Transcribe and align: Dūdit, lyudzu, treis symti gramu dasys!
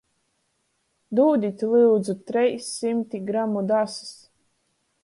Dūdit, 1.19 1.61
lyudzu, 1.75 2.17
treis 2.33 2.73
symti 2.81 3.23
gramu 3.31 3.65
dasys! 3.75 4.15